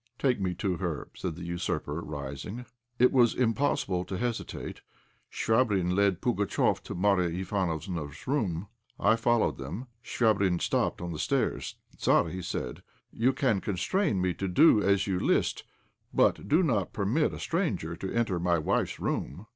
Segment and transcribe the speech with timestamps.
[0.17, 2.65] "Take me to her," said the usurper, rising.
[2.97, 4.81] It was impossible to hesitate.
[5.31, 8.65] Chvabrine led Pugatchéf to Marya Ivánofna's room.
[8.99, 9.85] I followed them.
[10.03, 11.75] Chvabrine stopped on the stairs.
[11.97, 15.65] "Tzar," said he, "you can constrain me to do as you list,
[16.11, 19.45] but do not permit a stranger to enter my wife's room."